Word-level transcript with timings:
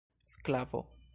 sklavo 0.25 0.85